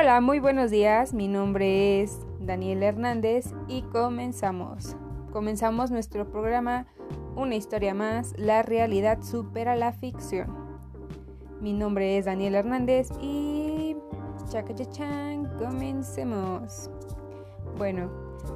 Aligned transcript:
Hola, 0.00 0.20
muy 0.20 0.38
buenos 0.38 0.70
días. 0.70 1.12
Mi 1.12 1.26
nombre 1.26 2.00
es 2.00 2.20
Daniel 2.38 2.84
Hernández 2.84 3.52
y 3.66 3.82
comenzamos. 3.82 4.94
Comenzamos 5.32 5.90
nuestro 5.90 6.30
programa 6.30 6.86
Una 7.34 7.56
historia 7.56 7.94
más, 7.94 8.32
la 8.38 8.62
realidad 8.62 9.22
supera 9.22 9.74
la 9.74 9.90
ficción. 9.90 10.54
Mi 11.60 11.72
nombre 11.72 12.16
es 12.16 12.26
Daniel 12.26 12.54
Hernández 12.54 13.08
y 13.20 13.96
chacachachan, 14.48 15.46
comencemos. 15.58 16.90
Bueno, 17.76 18.08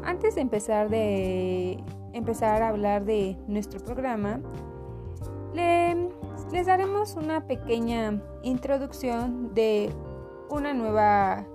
antes 0.05 0.37
de 0.37 0.43
empezar 0.43 0.91
de 0.91 1.83
empezar 2.13 2.63
a 2.63 2.69
hablar 2.69 3.05
de 3.05 3.37
nuestro 3.49 3.81
programa, 3.81 4.41
les 6.53 6.67
daremos 6.67 7.17
una 7.17 7.49
pequeña 7.49 8.23
introducción 8.45 9.53
de 9.55 9.91
una 10.53 10.75
nueva, 10.75 11.47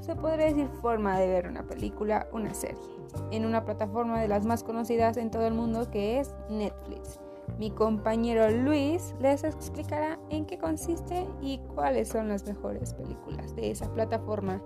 se 0.00 0.16
podría 0.16 0.46
decir, 0.46 0.68
forma 0.82 1.18
de 1.18 1.28
ver 1.28 1.46
una 1.46 1.64
película, 1.64 2.26
una 2.32 2.52
serie, 2.52 2.82
en 3.30 3.46
una 3.46 3.64
plataforma 3.64 4.20
de 4.20 4.26
las 4.26 4.44
más 4.44 4.64
conocidas 4.64 5.16
en 5.16 5.30
todo 5.30 5.46
el 5.46 5.54
mundo 5.54 5.88
que 5.88 6.18
es 6.18 6.34
Netflix. 6.50 7.20
Mi 7.56 7.70
compañero 7.70 8.50
Luis 8.50 9.14
les 9.20 9.44
explicará 9.44 10.18
en 10.28 10.44
qué 10.44 10.58
consiste 10.58 11.28
y 11.40 11.58
cuáles 11.74 12.08
son 12.08 12.28
las 12.28 12.44
mejores 12.44 12.94
películas 12.94 13.54
de 13.54 13.70
esa 13.70 13.92
plataforma. 13.94 14.60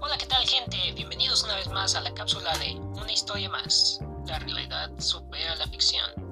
Hola, 0.00 0.16
¿qué 0.16 0.26
tal 0.26 0.46
gente? 0.46 0.76
Bienvenidos 0.94 1.42
una 1.42 1.56
vez 1.56 1.68
más 1.70 1.96
a 1.96 2.02
la 2.02 2.14
cápsula 2.14 2.56
de 2.58 2.78
Una 2.78 3.12
historia 3.12 3.50
más. 3.50 4.00
La 4.26 4.38
realidad 4.38 4.90
supera 4.98 5.56
la 5.56 5.66
ficción. 5.66 6.29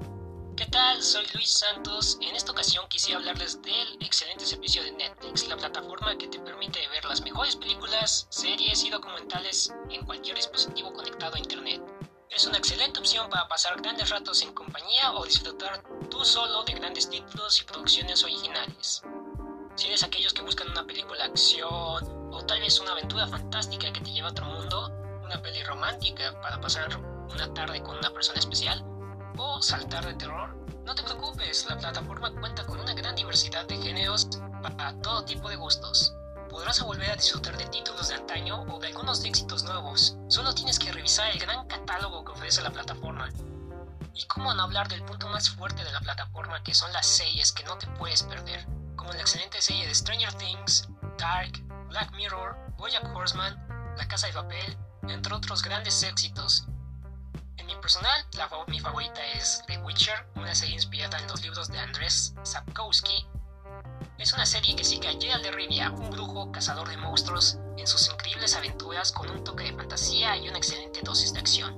¿Qué 0.79 0.85
tal? 0.85 1.03
Soy 1.03 1.25
Luis 1.33 1.51
Santos. 1.51 2.17
En 2.21 2.37
esta 2.37 2.53
ocasión 2.53 2.87
quisiera 2.87 3.19
hablarles 3.19 3.61
del 3.61 3.97
excelente 3.99 4.45
servicio 4.45 4.81
de 4.81 4.93
Netflix, 4.93 5.45
la 5.49 5.57
plataforma 5.57 6.17
que 6.17 6.29
te 6.29 6.39
permite 6.39 6.87
ver 6.87 7.03
las 7.03 7.19
mejores 7.19 7.57
películas, 7.57 8.27
series 8.29 8.85
y 8.85 8.89
documentales 8.89 9.73
en 9.89 10.05
cualquier 10.05 10.37
dispositivo 10.37 10.93
conectado 10.93 11.35
a 11.35 11.39
Internet. 11.39 11.81
Es 12.29 12.45
una 12.45 12.59
excelente 12.59 12.97
opción 12.97 13.29
para 13.29 13.49
pasar 13.49 13.81
grandes 13.81 14.09
ratos 14.09 14.41
en 14.41 14.53
compañía 14.53 15.11
o 15.11 15.25
disfrutar 15.25 15.83
tú 16.09 16.23
solo 16.23 16.63
de 16.63 16.71
grandes 16.71 17.09
títulos 17.09 17.59
y 17.59 17.65
producciones 17.65 18.23
originales. 18.23 19.03
Si 19.75 19.87
eres 19.87 20.03
aquellos 20.03 20.33
que 20.33 20.43
buscan 20.43 20.69
una 20.69 20.85
película 20.85 21.25
acción 21.25 22.31
o 22.31 22.45
tal 22.47 22.61
vez 22.61 22.79
una 22.79 22.93
aventura 22.93 23.27
fantástica 23.27 23.91
que 23.91 23.99
te 23.99 24.13
lleva 24.13 24.29
a 24.29 24.31
otro 24.31 24.45
mundo, 24.45 24.93
una 25.25 25.41
peli 25.41 25.61
romántica 25.61 26.39
para 26.41 26.61
pasar 26.61 26.95
una 26.95 27.53
tarde 27.53 27.83
con 27.83 27.97
una 27.97 28.13
persona 28.13 28.39
especial, 28.39 28.81
o 29.37 29.61
saltar 29.61 30.05
de 30.05 30.13
terror, 30.15 30.58
no 30.89 30.95
te 30.95 31.03
preocupes, 31.03 31.67
la 31.69 31.77
plataforma 31.77 32.31
cuenta 32.31 32.65
con 32.65 32.79
una 32.79 32.95
gran 32.95 33.13
diversidad 33.13 33.63
de 33.67 33.77
géneros 33.77 34.27
para 34.63 34.99
todo 35.03 35.23
tipo 35.23 35.47
de 35.47 35.55
gustos. 35.55 36.15
Podrás 36.49 36.81
volver 36.81 37.11
a 37.11 37.15
disfrutar 37.15 37.55
de 37.57 37.67
títulos 37.67 38.07
de 38.07 38.15
antaño 38.15 38.63
o 38.63 38.79
de 38.79 38.87
algunos 38.87 39.23
éxitos 39.23 39.63
nuevos. 39.65 40.17
Solo 40.29 40.55
tienes 40.55 40.79
que 40.79 40.91
revisar 40.91 41.29
el 41.29 41.37
gran 41.37 41.67
catálogo 41.67 42.25
que 42.25 42.31
ofrece 42.31 42.63
la 42.63 42.71
plataforma. 42.71 43.29
Y 44.15 44.25
cómo 44.25 44.51
no 44.55 44.63
hablar 44.63 44.87
del 44.87 45.05
punto 45.05 45.27
más 45.27 45.51
fuerte 45.51 45.83
de 45.83 45.91
la 45.91 45.99
plataforma 45.99 46.63
que 46.63 46.73
son 46.73 46.91
las 46.91 47.05
series 47.05 47.51
que 47.51 47.65
no 47.65 47.77
te 47.77 47.85
puedes 47.89 48.23
perder, 48.23 48.65
como 48.95 49.13
la 49.13 49.21
excelente 49.21 49.61
serie 49.61 49.85
de 49.85 49.93
Stranger 49.93 50.33
Things, 50.39 50.89
Dark, 51.19 51.51
Black 51.89 52.11
Mirror, 52.13 52.57
Bojack 52.77 53.15
Horseman, 53.15 53.93
La 53.95 54.07
Casa 54.07 54.25
de 54.25 54.33
Papel, 54.33 54.75
entre 55.03 55.35
otros 55.35 55.61
grandes 55.61 56.01
éxitos 56.01 56.65
mi 57.69 57.75
personal, 57.81 58.25
la, 58.35 58.49
mi 58.67 58.79
favorita 58.79 59.23
es 59.35 59.61
The 59.67 59.77
Witcher, 59.79 60.25
una 60.35 60.55
serie 60.55 60.73
inspirada 60.73 61.19
en 61.19 61.27
los 61.27 61.43
libros 61.43 61.67
de 61.67 61.77
Andrés 61.77 62.33
Sapkowski. 62.41 63.27
Es 64.17 64.33
una 64.33 64.45
serie 64.47 64.75
que 64.75 64.83
sigue 64.83 65.07
a 65.07 65.11
Geralt 65.11 65.43
de 65.43 65.51
Rivia, 65.51 65.91
un 65.91 66.09
brujo 66.09 66.51
cazador 66.51 66.89
de 66.89 66.97
monstruos, 66.97 67.59
en 67.77 67.85
sus 67.85 68.09
increíbles 68.09 68.55
aventuras 68.55 69.11
con 69.11 69.29
un 69.29 69.43
toque 69.43 69.65
de 69.65 69.73
fantasía 69.73 70.35
y 70.37 70.49
una 70.49 70.57
excelente 70.57 71.01
dosis 71.03 71.31
de 71.31 71.39
acción. 71.39 71.77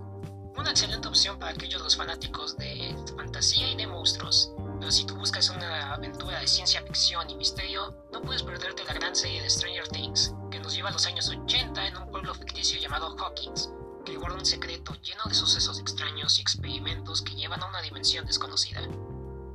Una 0.57 0.71
excelente 0.71 1.09
opción 1.09 1.37
para 1.37 1.51
aquellos 1.51 1.81
los 1.81 1.97
fanáticos 1.97 2.57
de 2.57 2.95
fantasía 3.17 3.69
y 3.69 3.75
de 3.75 3.87
monstruos. 3.87 4.51
Pero 4.79 4.91
si 4.91 5.05
tú 5.05 5.17
buscas 5.17 5.49
una 5.49 5.93
aventura 5.93 6.39
de 6.39 6.47
ciencia 6.47 6.81
ficción 6.83 7.29
y 7.29 7.35
misterio, 7.35 8.05
no 8.13 8.21
puedes 8.21 8.43
perderte 8.43 8.85
la 8.85 8.93
gran 8.93 9.13
serie 9.13 9.41
de 9.41 9.49
Stranger 9.49 9.87
Things, 9.89 10.33
que 10.49 10.59
nos 10.59 10.73
lleva 10.73 10.89
a 10.89 10.93
los 10.93 11.05
años 11.05 11.27
80 11.27 11.87
en 11.87 11.97
un 11.97 12.09
pueblo 12.09 12.33
ficticio 12.33 12.79
llamado 12.79 13.15
Hawkins, 13.17 13.69
que 14.03 14.17
guarda 14.17 14.37
un 14.37 14.45
secreto 14.45 14.93
lleno 15.01 15.23
de 15.25 15.35
sucesos 15.35 15.79
extraños 15.79 16.37
y 16.37 16.41
experimentos 16.41 17.21
que 17.21 17.35
llevan 17.35 17.61
a 17.61 17.67
una 17.67 17.81
dimensión 17.81 18.25
desconocida. 18.25 18.81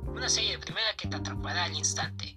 Una 0.05 0.29
serie 0.29 0.51
de 0.51 0.59
primera 0.59 0.93
que 0.95 1.07
te 1.07 1.15
atrapará 1.15 1.65
al 1.65 1.75
instante. 1.75 2.35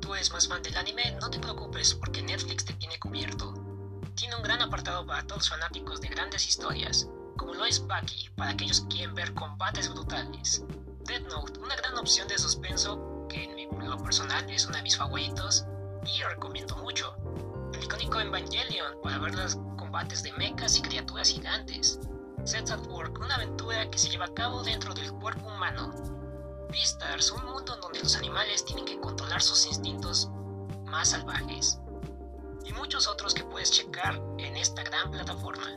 Tú 0.00 0.14
eres 0.14 0.32
más 0.32 0.48
fan 0.48 0.62
del 0.62 0.76
anime, 0.76 1.16
no 1.20 1.30
te 1.30 1.38
preocupes 1.38 1.94
porque 1.94 2.22
Netflix 2.22 2.64
te 2.64 2.74
tiene 2.74 2.98
cubierto. 2.98 3.54
Tiene 4.14 4.36
un 4.36 4.42
gran 4.42 4.60
apartado 4.62 5.06
para 5.06 5.22
todos 5.26 5.42
los 5.42 5.48
fanáticos 5.48 6.00
de 6.00 6.08
grandes 6.08 6.46
historias, 6.46 7.08
como 7.36 7.54
lo 7.54 7.64
es 7.64 7.80
Bucky 7.80 8.30
para 8.36 8.50
aquellos 8.50 8.82
que 8.82 8.88
quieren 8.88 9.14
ver 9.14 9.34
combates 9.34 9.88
brutales. 9.92 10.62
Dead 11.04 11.22
Note, 11.22 11.58
una 11.60 11.76
gran 11.76 11.96
opción 11.96 12.28
de 12.28 12.38
suspenso 12.38 13.26
que 13.28 13.44
en 13.44 13.54
mi 13.54 13.66
lo 13.66 13.98
personal 13.98 14.48
es 14.50 14.66
uno 14.66 14.76
de 14.76 14.82
mis 14.82 14.96
favoritos 14.96 15.64
y 16.06 16.22
recomiendo 16.22 16.76
mucho. 16.76 17.14
El 17.72 17.84
icónico 17.84 18.20
Evangelion 18.20 19.00
para 19.02 19.18
ver 19.18 19.34
las 19.34 19.56
combates 19.94 20.24
de 20.24 20.32
mechas 20.32 20.76
y 20.76 20.82
criaturas 20.82 21.28
gigantes. 21.28 22.00
Sets 22.44 22.72
at 22.72 22.84
Work, 22.88 23.16
una 23.20 23.36
aventura 23.36 23.88
que 23.90 23.96
se 23.96 24.10
lleva 24.10 24.24
a 24.24 24.34
cabo 24.34 24.64
dentro 24.64 24.92
del 24.92 25.12
cuerpo 25.12 25.46
humano. 25.46 25.94
Beastars, 26.68 27.30
un 27.30 27.44
mundo 27.44 27.76
donde 27.76 28.00
los 28.00 28.16
animales 28.16 28.64
tienen 28.64 28.86
que 28.86 28.98
controlar 28.98 29.40
sus 29.40 29.66
instintos 29.66 30.30
más 30.86 31.10
salvajes. 31.10 31.78
Y 32.64 32.72
muchos 32.72 33.06
otros 33.06 33.34
que 33.34 33.44
puedes 33.44 33.70
checar 33.70 34.20
en 34.38 34.56
esta 34.56 34.82
gran 34.82 35.12
plataforma. 35.12 35.76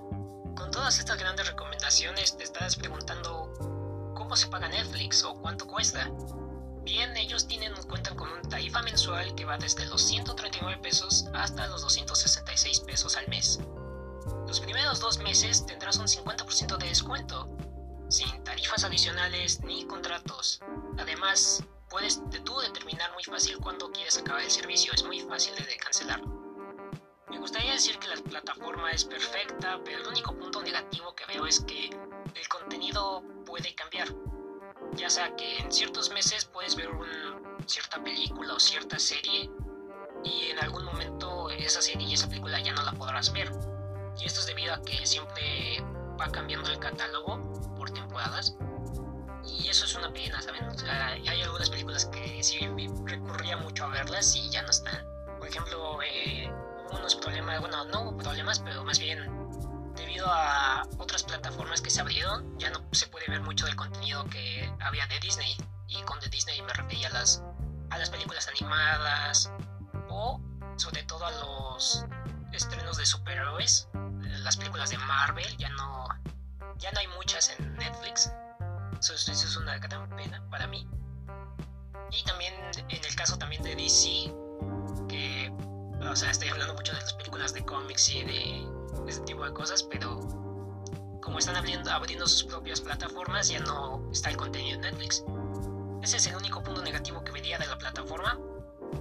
Con 0.55 0.71
todas 0.71 0.97
estas 0.97 1.19
grandes 1.19 1.47
recomendaciones 1.47 2.35
te 2.37 2.43
estás 2.43 2.75
preguntando 2.75 3.53
cómo 4.15 4.35
se 4.35 4.47
paga 4.47 4.67
Netflix 4.67 5.23
o 5.25 5.35
cuánto 5.35 5.67
cuesta. 5.67 6.09
Bien, 6.81 7.15
ellos 7.17 7.45
tienen, 7.45 7.71
cuentan 7.83 8.15
con 8.15 8.31
una 8.31 8.41
tarifa 8.41 8.81
mensual 8.81 9.35
que 9.35 9.45
va 9.45 9.59
desde 9.59 9.85
los 9.85 10.01
139 10.01 10.81
pesos 10.81 11.25
hasta 11.35 11.67
los 11.67 11.83
266 11.83 12.79
pesos 12.79 13.15
al 13.15 13.27
mes. 13.27 13.59
Los 14.47 14.61
primeros 14.61 15.01
dos 15.01 15.17
meses 15.17 15.65
tendrás 15.65 15.97
un 15.97 16.07
50% 16.07 16.77
de 16.77 16.87
descuento, 16.87 17.49
sin 18.07 18.41
tarifas 18.45 18.85
adicionales 18.85 19.61
ni 19.63 19.85
contratos. 19.85 20.61
Además, 20.97 21.65
puedes 21.89 22.21
tú 22.45 22.57
determinar 22.59 23.11
muy 23.11 23.23
fácil 23.23 23.57
cuándo 23.57 23.91
quieres 23.91 24.17
acabar 24.17 24.41
el 24.41 24.49
servicio, 24.49 24.93
es 24.93 25.03
muy 25.03 25.19
fácil 25.19 25.53
de 25.53 25.75
cancelarlo. 25.75 26.27
Me 27.29 27.39
gustaría 27.39 27.73
decir 27.73 27.99
que 27.99 28.07
la 28.07 28.15
plataforma 28.15 28.89
es 28.91 29.03
perfecta, 29.03 29.81
pero 29.83 29.99
el 29.99 30.07
único 30.07 30.33
punto 30.33 30.61
negativo 30.61 31.13
que 31.13 31.25
veo 31.25 31.45
es 31.45 31.59
que 31.59 31.89
el 32.33 32.47
contenido 32.47 33.21
puede 33.45 33.75
cambiar. 33.75 34.07
Ya 34.93 35.09
sea 35.09 35.35
que 35.35 35.57
en 35.57 35.73
ciertos 35.73 36.09
meses 36.11 36.45
puedes 36.45 36.77
ver 36.77 36.89
una 36.89 37.37
cierta 37.65 38.01
película 38.01 38.53
o 38.53 38.59
cierta 38.61 38.97
serie 38.97 39.51
y 40.23 40.51
en 40.51 40.59
algún 40.59 40.85
momento 40.85 41.49
esa 41.49 41.81
serie 41.81 42.07
y 42.07 42.13
esa 42.13 42.29
película 42.29 42.61
ya 42.61 42.71
no 42.71 42.83
la 42.83 42.93
podrás 42.93 43.33
ver. 43.33 43.51
Esto 44.27 44.41
es 44.41 44.47
debido 44.47 44.73
a 44.73 44.81
que 44.81 45.05
siempre 45.05 45.81
va 46.19 46.29
cambiando 46.29 46.69
el 46.69 46.77
catálogo 46.79 47.41
por 47.77 47.89
temporadas. 47.91 48.57
Y 49.45 49.69
eso 49.69 49.85
es 49.85 49.95
una 49.95 50.11
pena, 50.11 50.41
¿saben? 50.41 50.65
hay 50.85 51.41
algunas 51.43 51.69
películas 51.69 52.07
que 52.07 52.43
sí 52.43 52.59
recurría 53.05 53.55
mucho 53.55 53.85
a 53.85 53.87
verlas 53.87 54.35
y 54.35 54.49
ya 54.49 54.63
no 54.63 54.69
están. 54.69 55.01
Por 55.39 55.47
ejemplo, 55.47 55.99
eh, 56.03 56.51
unos 56.91 57.15
problemas, 57.15 57.61
bueno, 57.61 57.85
no 57.85 58.17
problemas, 58.17 58.59
pero 58.59 58.83
más 58.83 58.99
bien 58.99 59.31
debido 59.95 60.27
a 60.27 60.85
otras 60.97 61.23
plataformas 61.23 61.79
que 61.79 61.89
se 61.89 62.01
abrieron, 62.01 62.59
ya 62.59 62.69
no 62.71 62.83
se 62.91 63.07
puede 63.07 63.27
ver 63.29 63.39
mucho 63.39 63.65
del 63.65 63.77
contenido 63.77 64.25
que 64.25 64.69
había 64.81 65.07
de 65.07 65.21
Disney. 65.21 65.55
Y 65.87 66.01
con 66.01 66.19
de 66.19 66.27
Disney 66.27 66.61
me 66.63 66.73
refería 66.73 67.07
a 67.07 67.11
las, 67.11 67.41
a 67.91 67.97
las 67.97 68.09
películas 68.09 68.45
animadas 68.49 69.53
o 70.09 70.41
sobre 70.75 71.03
todo 71.03 71.25
a 71.25 71.31
los 71.31 72.03
estrenos 72.51 72.97
de 72.97 73.05
superhéroes 73.05 73.87
las 74.43 74.57
películas 74.57 74.89
de 74.89 74.97
Marvel, 74.97 75.57
ya 75.57 75.69
no, 75.69 76.07
ya 76.77 76.91
no 76.91 76.99
hay 76.99 77.07
muchas 77.07 77.53
en 77.57 77.75
Netflix. 77.75 78.31
Eso, 78.99 79.13
es 79.13 79.57
una 79.57 79.77
gran 79.77 80.09
pena 80.09 80.43
para 80.49 80.67
mí. 80.67 80.87
Y 82.11 82.23
también 82.23 82.53
en 82.89 83.05
el 83.05 83.15
caso 83.15 83.37
también 83.37 83.61
de 83.63 83.75
DC, 83.75 84.33
que, 85.07 85.51
o 86.01 86.15
sea, 86.15 86.31
estoy 86.31 86.49
hablando 86.49 86.73
mucho 86.73 86.93
de 86.93 87.01
las 87.01 87.13
películas 87.13 87.53
de 87.53 87.65
cómics 87.65 88.09
y 88.09 88.23
de 88.23 88.67
ese 89.07 89.21
tipo 89.21 89.43
de 89.43 89.53
cosas, 89.53 89.83
pero 89.83 90.19
como 91.21 91.39
están 91.39 91.57
abriendo, 91.57 91.91
abriendo 91.91 92.25
sus 92.25 92.45
propias 92.45 92.79
plataformas, 92.81 93.49
ya 93.49 93.59
no 93.59 94.09
está 94.11 94.29
el 94.29 94.37
contenido 94.37 94.75
en 94.75 94.81
Netflix. 94.81 95.23
Ese 96.01 96.17
es 96.17 96.27
el 96.27 96.35
único 96.37 96.63
punto 96.63 96.81
negativo 96.81 97.23
que 97.23 97.31
vería 97.31 97.57
de 97.57 97.67
la 97.67 97.77
plataforma, 97.77 98.39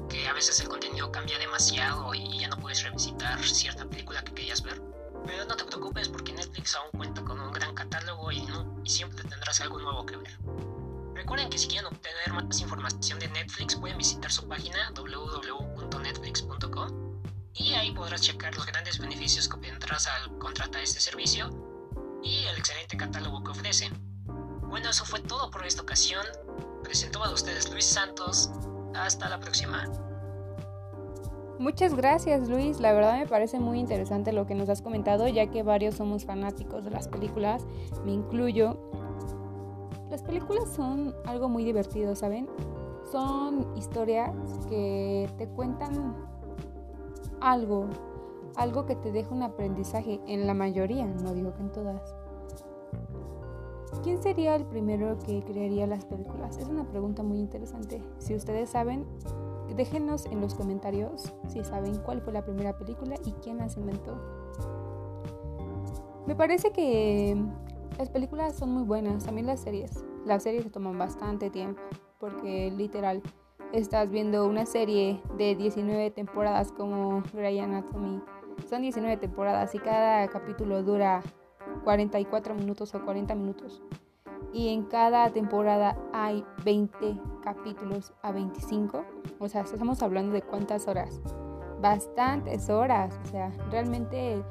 que 0.09 0.27
a 0.27 0.33
veces 0.33 0.59
el 0.61 0.69
contenido 0.69 1.13
cambia 1.13 1.39
demasiado 1.39 2.13
y 2.15 2.41
ya 2.41 2.49
no 2.49 2.57
puedes 2.57 2.83
revisitar 2.83 3.41
cierta 3.45 3.85
película 3.85 4.23
que 4.25 4.35
querías 4.35 4.63
ver. 4.63 4.83
Pero 5.27 5.45
no 5.45 5.57
te 5.57 5.65
preocupes 5.65 6.09
porque 6.09 6.33
Netflix 6.33 6.77
aún 6.77 6.93
cuenta 6.93 7.21
con 7.23 7.41
un 7.41 7.53
gran 7.53 7.75
catálogo 7.75 8.31
y, 8.31 8.43
no, 8.43 8.81
y 8.85 8.91
siempre 8.91 9.25
tendrás 9.25 9.61
algo 9.61 9.81
nuevo 9.81 10.07
que 10.07 10.17
ver. 10.17 10.39
Recuerden 11.15 11.51
que 11.51 11.59
si 11.59 11.67
quieren 11.67 11.87
obtener 11.87 12.33
más 12.33 12.61
información 12.61 13.19
de 13.19 13.27
Netflix 13.29 13.75
pueden 13.75 13.99
visitar 13.99 14.31
su 14.31 14.47
página 14.47 14.93
www.netflix.com 14.95 17.17
y 17.55 17.73
ahí 17.73 17.91
podrás 17.93 18.21
checar 18.21 18.55
los 18.55 18.67
grandes 18.67 18.99
beneficios 18.99 19.49
que 19.49 19.57
obtendrás 19.57 20.07
al 20.07 20.39
contratar 20.39 20.83
este 20.83 21.01
servicio 21.01 21.51
y 22.23 22.45
el 22.45 22.57
excelente 22.59 22.97
catálogo 22.97 23.43
que 23.43 23.51
ofrece. 23.51 23.91
Bueno, 24.63 24.91
eso 24.91 25.05
fue 25.05 25.19
todo 25.21 25.51
por 25.51 25.67
esta 25.67 25.83
ocasión. 25.83 26.25
Presentó 26.85 27.25
a 27.25 27.31
ustedes 27.31 27.69
Luis 27.71 27.87
Santos. 27.87 28.51
Hasta 28.95 29.29
la 29.29 29.41
próxima. 29.41 30.06
Muchas 31.59 31.95
gracias 31.95 32.49
Luis, 32.51 32.81
la 32.81 32.93
verdad 32.93 33.19
me 33.19 33.27
parece 33.27 33.59
muy 33.59 33.79
interesante 33.81 34.33
lo 34.33 34.47
que 34.47 34.55
nos 34.55 34.69
has 34.69 34.83
comentado 34.83 35.27
ya 35.27 35.47
que 35.47 35.63
varios 35.63 35.95
somos 35.95 36.27
fanáticos 36.27 36.85
de 36.85 36.91
las 36.91 37.09
películas, 37.09 37.67
me 38.05 38.13
incluyo. 38.13 38.77
Las 40.11 40.23
películas 40.23 40.69
son 40.69 41.15
algo 41.25 41.49
muy 41.49 41.65
divertido, 41.65 42.15
¿saben? 42.15 42.47
Son 43.11 43.67
historias 43.77 44.33
que 44.69 45.31
te 45.39 45.49
cuentan 45.49 46.15
algo, 47.41 47.87
algo 48.57 48.85
que 48.85 48.95
te 48.95 49.11
deja 49.11 49.35
un 49.35 49.43
aprendizaje, 49.43 50.21
en 50.27 50.47
la 50.47 50.55
mayoría, 50.55 51.07
no 51.07 51.33
digo 51.33 51.55
que 51.55 51.63
en 51.63 51.73
todas. 51.73 52.15
¿Quién 54.03 54.23
sería 54.23 54.55
el 54.57 54.67
primero 54.67 55.19
que 55.19 55.43
crearía 55.43 55.87
las 55.87 56.05
películas? 56.05 56.59
Es 56.59 56.69
una 56.69 56.85
pregunta 56.85 57.23
muy 57.23 57.39
interesante. 57.39 58.03
Si 58.19 58.35
ustedes 58.35 58.71
saben, 58.71 59.05
Déjenos 59.77 60.25
en 60.27 60.41
los 60.41 60.55
comentarios 60.55 61.35
si 61.49 61.63
saben 61.63 61.97
cuál 61.99 62.23
fue 62.23 62.33
la 62.33 62.43
primera 62.43 62.79
película 62.79 63.17
y 63.27 63.33
quién 63.43 63.59
las 63.59 63.77
inventó. 63.77 64.17
Me 66.27 66.35
parece 66.35 66.71
que 66.73 67.37
las 67.99 68.09
películas 68.09 68.57
son 68.57 68.71
muy 68.71 68.85
buenas, 68.85 69.25
también 69.25 69.47
las 69.47 69.61
series. 69.61 70.03
Las 70.25 70.45
series 70.45 70.65
se 70.65 70.71
toman 70.71 70.97
bastante 70.97 71.51
tiempo 71.51 71.83
porque 72.19 72.71
literal 72.71 73.23
estás 73.73 74.11
viendo 74.11 74.47
una 74.47 74.65
serie 74.65 75.21
de 75.37 75.55
19 75.55 76.11
temporadas 76.11 76.73
como 76.73 77.23
Grey 77.35 77.59
Anatomy. 77.59 78.23
Son 78.71 78.81
19 78.81 79.19
temporadas 79.19 79.75
y 79.75 79.79
cada 79.79 80.27
capítulo 80.29 80.83
dura 80.83 81.23
44 81.85 82.55
minutos 82.55 82.95
o 82.95 83.05
40 83.05 83.35
minutos 83.35 83.83
y 84.53 84.69
en 84.69 84.85
cada 84.85 85.31
temporada 85.31 85.97
hay 86.13 86.45
20 86.65 87.19
capítulos 87.43 88.13
a 88.23 88.33
25. 88.33 89.05
O 89.39 89.49
sea, 89.49 89.63
estamos 89.63 90.03
hablando 90.03 90.33
de 90.33 90.43
cuántas 90.43 90.89
horas. 90.89 91.21
Bastantes 91.81 92.71
horas. 92.71 93.19
O 93.25 93.29
sea, 93.29 93.53
realmente 93.71 94.43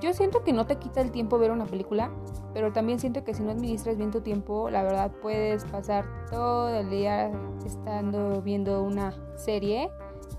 yo 0.00 0.12
siento 0.12 0.44
que 0.44 0.52
no 0.52 0.66
te 0.66 0.76
quita 0.76 1.00
el 1.00 1.10
tiempo 1.10 1.38
ver 1.38 1.50
una 1.50 1.64
película, 1.64 2.10
pero 2.52 2.72
también 2.72 2.98
siento 2.98 3.24
que 3.24 3.34
si 3.34 3.42
no 3.42 3.50
administras 3.50 3.96
bien 3.96 4.10
tu 4.10 4.20
tiempo, 4.20 4.68
la 4.70 4.82
verdad 4.82 5.10
puedes 5.22 5.64
pasar 5.64 6.04
todo 6.30 6.68
el 6.68 6.90
día 6.90 7.30
estando 7.64 8.42
viendo 8.42 8.82
una 8.82 9.12
serie 9.36 9.90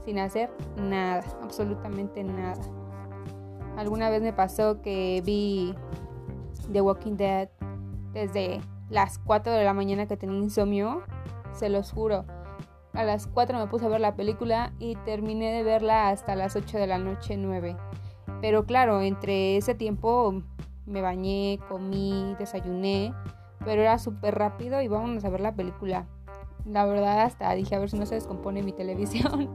sin 0.05 0.19
hacer 0.19 0.51
nada, 0.77 1.23
absolutamente 1.41 2.23
nada. 2.23 2.61
Alguna 3.77 4.09
vez 4.09 4.21
me 4.21 4.33
pasó 4.33 4.81
que 4.81 5.21
vi 5.25 5.73
The 6.71 6.81
Walking 6.81 7.17
Dead 7.17 7.49
desde 8.17 8.61
las 8.89 9.19
4 9.19 9.53
de 9.53 9.63
la 9.63 9.73
mañana 9.73 10.07
que 10.07 10.17
tenía 10.17 10.39
insomnio, 10.39 11.03
se 11.53 11.69
los 11.69 11.91
juro. 11.91 12.25
A 12.93 13.03
las 13.03 13.27
4 13.27 13.59
me 13.59 13.67
puse 13.67 13.85
a 13.85 13.89
ver 13.89 14.01
la 14.01 14.15
película 14.15 14.73
y 14.79 14.95
terminé 15.05 15.51
de 15.51 15.63
verla 15.63 16.09
hasta 16.09 16.35
las 16.35 16.55
8 16.55 16.79
de 16.79 16.87
la 16.87 16.97
noche 16.97 17.37
9. 17.37 17.77
Pero 18.41 18.65
claro, 18.65 19.01
entre 19.01 19.57
ese 19.57 19.75
tiempo 19.75 20.41
me 20.85 21.01
bañé, 21.01 21.59
comí, 21.69 22.35
desayuné, 22.39 23.13
pero 23.63 23.81
era 23.81 23.99
súper 23.99 24.35
rápido 24.35 24.81
y 24.81 24.87
vámonos 24.87 25.23
a 25.23 25.29
ver 25.29 25.41
la 25.41 25.55
película. 25.55 26.07
La 26.65 26.85
verdad 26.85 27.21
hasta 27.21 27.53
dije 27.53 27.75
a 27.75 27.79
ver 27.79 27.89
si 27.89 27.99
no 27.99 28.05
se 28.05 28.15
descompone 28.15 28.63
mi 28.63 28.71
televisión. 28.73 29.49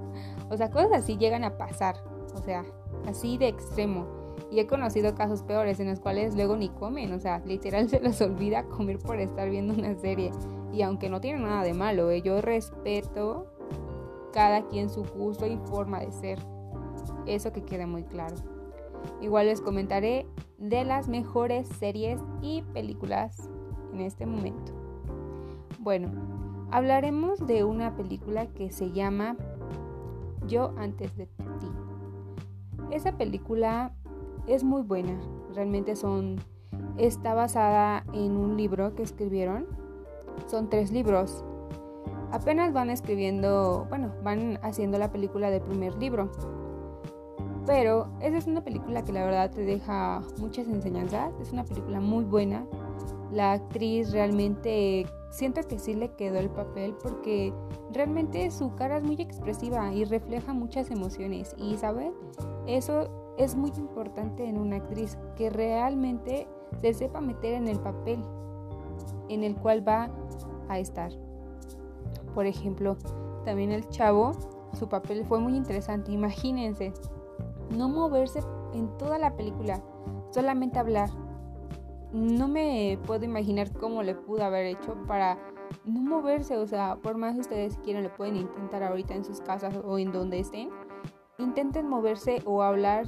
o 0.50 0.56
sea, 0.56 0.70
cosas 0.70 0.92
así 0.92 1.16
llegan 1.16 1.42
a 1.42 1.58
pasar. 1.58 1.96
O 2.34 2.42
sea, 2.42 2.64
así 3.08 3.38
de 3.38 3.48
extremo. 3.48 4.21
Y 4.50 4.60
he 4.60 4.66
conocido 4.66 5.14
casos 5.14 5.42
peores 5.42 5.80
en 5.80 5.88
los 5.88 6.00
cuales 6.00 6.34
luego 6.34 6.56
ni 6.56 6.68
comen, 6.68 7.12
o 7.12 7.18
sea, 7.18 7.40
literal 7.44 7.88
se 7.90 8.00
les 8.00 8.20
olvida 8.20 8.64
comer 8.64 8.98
por 8.98 9.18
estar 9.18 9.48
viendo 9.48 9.74
una 9.74 9.94
serie. 9.94 10.30
Y 10.72 10.82
aunque 10.82 11.08
no 11.08 11.20
tiene 11.20 11.40
nada 11.40 11.62
de 11.62 11.74
malo, 11.74 12.10
¿eh? 12.10 12.22
yo 12.22 12.40
respeto 12.40 13.46
cada 14.32 14.66
quien 14.68 14.88
su 14.88 15.04
gusto 15.04 15.46
y 15.46 15.56
forma 15.68 16.00
de 16.00 16.12
ser. 16.12 16.38
Eso 17.26 17.52
que 17.52 17.62
quede 17.62 17.86
muy 17.86 18.04
claro. 18.04 18.36
Igual 19.20 19.46
les 19.46 19.60
comentaré 19.60 20.26
de 20.58 20.84
las 20.84 21.08
mejores 21.08 21.68
series 21.68 22.20
y 22.40 22.62
películas 22.72 23.50
en 23.92 24.00
este 24.00 24.26
momento. 24.26 24.72
Bueno, 25.78 26.10
hablaremos 26.70 27.46
de 27.46 27.64
una 27.64 27.96
película 27.96 28.46
que 28.46 28.70
se 28.70 28.92
llama 28.92 29.36
Yo 30.46 30.72
antes 30.76 31.16
de 31.16 31.26
ti. 31.26 31.42
Esa 32.90 33.16
película 33.16 33.94
es 34.46 34.64
muy 34.64 34.82
buena. 34.82 35.18
Realmente 35.54 35.96
son 35.96 36.40
está 36.98 37.34
basada 37.34 38.04
en 38.12 38.36
un 38.36 38.56
libro 38.56 38.94
que 38.94 39.02
escribieron. 39.02 39.66
Son 40.46 40.68
tres 40.68 40.90
libros. 40.90 41.44
Apenas 42.30 42.72
van 42.72 42.90
escribiendo, 42.90 43.86
bueno, 43.88 44.12
van 44.22 44.58
haciendo 44.62 44.98
la 44.98 45.12
película 45.12 45.50
del 45.50 45.62
primer 45.62 45.94
libro. 45.96 46.30
Pero 47.66 48.08
esa 48.20 48.38
es 48.38 48.46
una 48.46 48.64
película 48.64 49.04
que 49.04 49.12
la 49.12 49.24
verdad 49.24 49.50
te 49.50 49.64
deja 49.64 50.22
muchas 50.38 50.66
enseñanzas. 50.66 51.32
Es 51.40 51.52
una 51.52 51.64
película 51.64 52.00
muy 52.00 52.24
buena. 52.24 52.66
La 53.30 53.52
actriz 53.52 54.12
realmente 54.12 55.06
siento 55.30 55.62
que 55.62 55.78
sí 55.78 55.94
le 55.94 56.10
quedó 56.14 56.38
el 56.38 56.50
papel 56.50 56.94
porque 57.02 57.52
realmente 57.92 58.50
su 58.50 58.74
cara 58.74 58.98
es 58.98 59.04
muy 59.04 59.14
expresiva 59.14 59.92
y 59.92 60.04
refleja 60.04 60.52
muchas 60.52 60.90
emociones. 60.90 61.54
Y, 61.56 61.76
¿saben? 61.76 62.12
Eso 62.66 63.21
es 63.38 63.54
muy 63.54 63.70
importante 63.76 64.44
en 64.44 64.58
una 64.58 64.76
actriz 64.76 65.18
que 65.36 65.50
realmente 65.50 66.46
se 66.80 66.94
sepa 66.94 67.20
meter 67.20 67.54
en 67.54 67.68
el 67.68 67.80
papel 67.80 68.22
en 69.28 69.44
el 69.44 69.56
cual 69.56 69.86
va 69.86 70.10
a 70.68 70.78
estar. 70.78 71.12
Por 72.34 72.46
ejemplo, 72.46 72.96
también 73.44 73.72
el 73.72 73.88
chavo, 73.88 74.32
su 74.78 74.88
papel 74.88 75.24
fue 75.24 75.38
muy 75.38 75.56
interesante. 75.56 76.12
Imagínense, 76.12 76.92
no 77.76 77.88
moverse 77.88 78.40
en 78.74 78.88
toda 78.98 79.18
la 79.18 79.36
película, 79.36 79.82
solamente 80.30 80.78
hablar. 80.78 81.10
No 82.12 82.46
me 82.48 82.98
puedo 83.06 83.24
imaginar 83.24 83.72
cómo 83.72 84.02
le 84.02 84.14
pudo 84.14 84.44
haber 84.44 84.66
hecho 84.66 84.94
para 85.06 85.38
no 85.84 86.02
moverse. 86.02 86.58
O 86.58 86.66
sea, 86.66 86.96
por 86.96 87.16
más 87.16 87.34
que 87.34 87.40
ustedes 87.40 87.78
quieran, 87.78 88.04
lo 88.04 88.14
pueden 88.14 88.36
intentar 88.36 88.82
ahorita 88.82 89.14
en 89.14 89.24
sus 89.24 89.40
casas 89.40 89.74
o 89.82 89.98
en 89.98 90.12
donde 90.12 90.38
estén 90.40 90.68
intenten 91.38 91.88
moverse 91.88 92.42
o 92.44 92.62
hablar. 92.62 93.06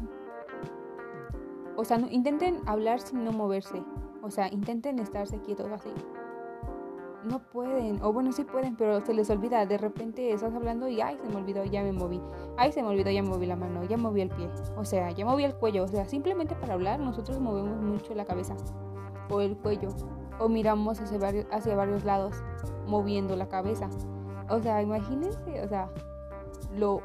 O 1.76 1.84
sea, 1.84 1.98
no, 1.98 2.08
intenten 2.08 2.60
hablar 2.66 3.00
sin 3.00 3.24
no 3.24 3.32
moverse. 3.32 3.82
O 4.22 4.30
sea, 4.30 4.48
intenten 4.48 4.98
estarse 4.98 5.40
quietos 5.40 5.70
así. 5.70 5.90
No 7.24 7.38
pueden, 7.38 8.02
o 8.02 8.12
bueno, 8.12 8.32
sí 8.32 8.44
pueden, 8.44 8.76
pero 8.76 9.00
se 9.00 9.14
les 9.14 9.30
olvida. 9.30 9.64
De 9.64 9.78
repente 9.78 10.32
estás 10.32 10.54
hablando 10.54 10.88
y, 10.88 11.00
ay, 11.00 11.18
se 11.22 11.28
me 11.28 11.36
olvidó, 11.36 11.64
ya 11.64 11.82
me 11.82 11.92
moví. 11.92 12.20
Ay, 12.56 12.70
se 12.72 12.82
me 12.82 12.88
olvidó, 12.88 13.10
ya 13.10 13.22
moví 13.22 13.46
la 13.46 13.56
mano, 13.56 13.82
ya 13.84 13.96
moví 13.96 14.20
el 14.20 14.28
pie. 14.28 14.50
O 14.76 14.84
sea, 14.84 15.10
ya 15.10 15.24
moví 15.24 15.44
el 15.44 15.54
cuello. 15.54 15.84
O 15.84 15.88
sea, 15.88 16.04
simplemente 16.06 16.54
para 16.54 16.74
hablar 16.74 17.00
nosotros 17.00 17.40
movemos 17.40 17.80
mucho 17.80 18.14
la 18.14 18.24
cabeza 18.24 18.54
o 19.30 19.40
el 19.40 19.56
cuello. 19.56 19.88
O 20.38 20.48
miramos 20.48 21.00
hacia 21.00 21.18
varios, 21.18 21.46
hacia 21.50 21.76
varios 21.76 22.04
lados, 22.04 22.42
moviendo 22.86 23.36
la 23.36 23.48
cabeza. 23.48 23.88
O 24.50 24.60
sea, 24.60 24.82
imagínense, 24.82 25.62
o 25.62 25.68
sea, 25.68 25.90
lo 26.74 27.00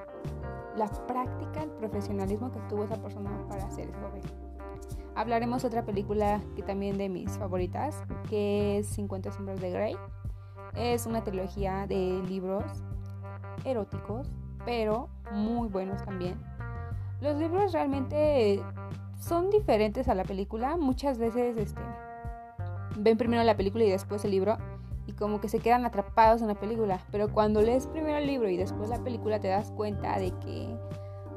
la 0.80 0.88
práctica, 0.88 1.62
el 1.62 1.70
profesionalismo 1.72 2.52
que 2.52 2.60
tuvo 2.70 2.86
esa 2.86 2.96
persona 2.96 3.30
para 3.48 3.66
hacer 3.66 3.90
eso. 3.90 4.10
Hablaremos 5.14 5.66
otra 5.66 5.84
película 5.84 6.42
que 6.56 6.64
también 6.64 6.98
de 6.98 7.10
mis 7.10 7.38
favoritas, 7.38 8.02
que 8.30 8.80
es 8.80 8.88
50 8.88 9.32
sombras 9.34 9.60
de 9.60 9.72
Grey. 9.72 9.98
Es 10.76 11.06
una 11.06 11.24
trilogía 11.24 11.86
de 11.86 12.24
libros 12.28 12.64
eróticos, 13.66 14.32
pero 14.66 15.10
muy 15.34 15.68
buenos 15.68 16.04
también. 16.06 16.40
Los 17.20 17.38
libros 17.38 17.74
realmente 17.74 18.64
son 19.20 19.50
diferentes 19.50 20.08
a 20.08 20.16
la 20.16 20.24
película. 20.24 20.78
Muchas 20.78 21.18
veces 21.18 21.58
este, 21.58 21.82
ven 22.98 23.18
primero 23.18 23.44
la 23.44 23.58
película 23.58 23.84
y 23.84 23.90
después 23.90 24.24
el 24.24 24.32
libro 24.32 24.58
y 25.10 25.14
como 25.14 25.42
que 25.42 25.50
se 25.50 25.58
quedan 25.58 25.86
atrapados 25.88 26.44
en 26.44 26.50
la 26.50 26.54
película. 26.54 27.00
Pero 27.12 27.34
cuando 27.34 27.64
lees 27.64 27.88
primero 27.88 28.18
el 28.18 28.28
libro 28.28 28.48
y 28.48 28.58
después 28.58 28.90
la 28.90 29.04
película 29.04 29.40
te 29.40 29.48
das 29.48 29.72
cuenta 29.72 30.20
de 30.20 30.30
que 30.40 30.68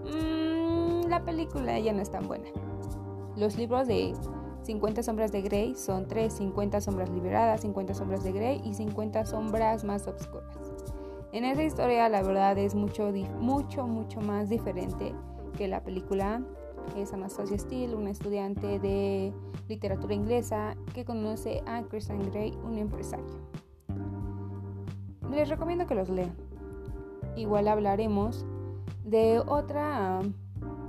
mmm, 0.05 1.09
la 1.09 1.25
película 1.25 1.79
ya 1.79 1.95
no 1.95 2.03
es 2.03 2.11
tan 2.11 2.29
buena. 2.29 2.49
Los 3.35 3.57
libros 3.57 3.87
de 3.87 4.13
50 4.65 5.03
sombras 5.03 5.33
de 5.33 5.41
Grey 5.41 5.75
son 5.75 6.07
3, 6.07 6.31
50 6.35 6.83
sombras 6.83 7.09
liberadas, 7.09 7.63
50 7.63 7.95
sombras 7.95 8.23
de 8.23 8.33
Grey 8.33 8.61
y 8.63 8.75
50 8.75 9.25
sombras 9.25 9.85
más 9.85 10.07
oscuras. 10.07 10.55
En 11.33 11.47
esa 11.47 11.63
historia 11.63 12.11
la 12.11 12.23
verdad 12.23 12.59
es 12.59 12.75
mucho, 12.75 13.11
mucho, 13.41 13.87
mucho 13.87 14.21
más 14.21 14.51
diferente 14.51 15.15
que 15.57 15.67
la 15.67 15.83
película. 15.83 16.43
Es 16.95 17.15
Anastasia 17.15 17.59
Steele, 17.59 17.95
una 17.95 18.11
estudiante 18.11 18.79
de 18.81 19.33
literatura 19.67 20.13
inglesa 20.13 20.77
que 20.93 21.07
conoce 21.07 21.63
a 21.65 21.83
Christian 21.85 22.31
Grey, 22.31 22.53
un 22.65 22.77
empresario. 22.77 23.52
Les 25.37 25.49
recomiendo 25.49 25.87
que 25.87 25.95
los 25.95 26.09
lean. 26.09 26.35
Igual 27.37 27.69
hablaremos 27.69 28.45
de 29.05 29.41
otra, 29.41 30.21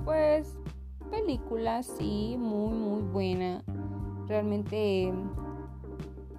pues, 0.04 0.58
película, 1.10 1.82
sí, 1.82 2.36
muy, 2.38 2.72
muy 2.72 3.02
buena. 3.02 3.62
Realmente 4.26 5.12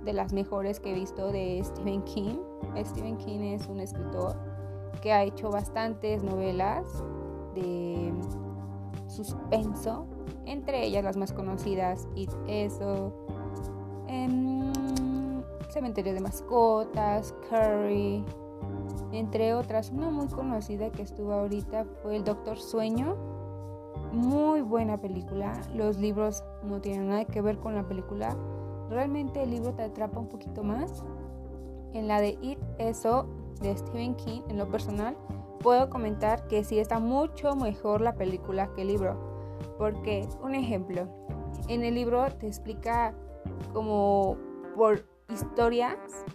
de 0.04 0.14
las 0.14 0.34
mejores 0.34 0.80
que 0.80 0.92
he 0.92 0.94
visto 0.94 1.32
de 1.32 1.62
Stephen 1.64 2.04
King. 2.04 2.38
Stephen 2.84 3.18
King 3.18 3.40
es 3.40 3.68
un 3.68 3.80
escritor 3.80 4.36
que 5.02 5.12
ha 5.12 5.24
hecho 5.24 5.50
bastantes 5.50 6.24
novelas 6.24 7.04
de 7.54 8.14
suspenso, 9.08 10.08
entre 10.46 10.86
ellas 10.86 11.04
las 11.04 11.18
más 11.18 11.34
conocidas, 11.34 12.08
It 12.16 12.32
Eso, 12.48 13.14
em, 14.08 14.55
Cementerio 15.76 16.14
de 16.14 16.22
Mascotas, 16.22 17.36
Curry, 17.50 18.24
entre 19.12 19.54
otras. 19.54 19.92
Una 19.92 20.10
muy 20.10 20.28
conocida 20.28 20.90
que 20.90 21.02
estuvo 21.02 21.34
ahorita 21.34 21.84
fue 22.02 22.16
El 22.16 22.24
Doctor 22.24 22.58
Sueño. 22.58 23.18
Muy 24.14 24.62
buena 24.62 24.98
película. 25.02 25.52
Los 25.74 25.98
libros 25.98 26.46
no 26.64 26.80
tienen 26.80 27.10
nada 27.10 27.26
que 27.26 27.42
ver 27.42 27.58
con 27.58 27.76
la 27.76 27.86
película. 27.86 28.38
Realmente 28.90 29.44
el 29.44 29.52
libro 29.52 29.74
te 29.74 29.84
atrapa 29.84 30.18
un 30.18 30.30
poquito 30.30 30.64
más. 30.64 31.04
En 31.92 32.08
la 32.08 32.22
de 32.22 32.38
It, 32.42 32.58
eso, 32.78 33.28
de 33.60 33.76
Stephen 33.76 34.16
King, 34.16 34.44
en 34.48 34.58
lo 34.58 34.70
personal, 34.70 35.18
puedo 35.60 35.90
comentar 35.90 36.48
que 36.48 36.64
sí 36.64 36.80
está 36.80 37.00
mucho 37.00 37.54
mejor 37.54 38.00
la 38.00 38.16
película 38.16 38.72
que 38.76 38.84
el 38.84 38.88
libro. 38.88 39.20
Porque, 39.78 40.26
un 40.42 40.56
ejemplo, 40.56 41.06
en 41.68 41.84
el 41.84 41.96
libro 41.96 42.26
te 42.32 42.48
explica 42.48 43.14
como 43.74 44.38
por 44.78 45.15
historias 45.30 46.26